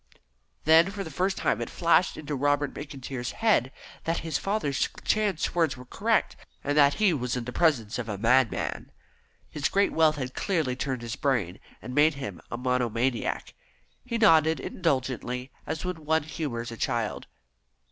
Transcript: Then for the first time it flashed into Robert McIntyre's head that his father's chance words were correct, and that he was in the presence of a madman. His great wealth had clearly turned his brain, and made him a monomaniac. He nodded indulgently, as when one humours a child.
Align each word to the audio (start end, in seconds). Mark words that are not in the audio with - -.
Then 0.63 0.89
for 0.89 1.03
the 1.03 1.11
first 1.11 1.37
time 1.37 1.61
it 1.61 1.69
flashed 1.69 2.17
into 2.17 2.33
Robert 2.35 2.73
McIntyre's 2.73 3.33
head 3.33 3.71
that 4.05 4.21
his 4.25 4.39
father's 4.39 4.89
chance 5.05 5.53
words 5.53 5.77
were 5.77 5.85
correct, 5.85 6.35
and 6.63 6.75
that 6.75 6.95
he 6.95 7.13
was 7.13 7.35
in 7.37 7.43
the 7.43 7.53
presence 7.53 7.99
of 7.99 8.09
a 8.09 8.17
madman. 8.17 8.91
His 9.51 9.69
great 9.69 9.91
wealth 9.91 10.15
had 10.15 10.33
clearly 10.33 10.75
turned 10.75 11.03
his 11.03 11.15
brain, 11.15 11.59
and 11.83 11.93
made 11.93 12.15
him 12.15 12.41
a 12.49 12.57
monomaniac. 12.57 13.53
He 14.03 14.17
nodded 14.17 14.59
indulgently, 14.59 15.51
as 15.67 15.85
when 15.85 16.03
one 16.03 16.23
humours 16.23 16.71
a 16.71 16.77
child. 16.77 17.27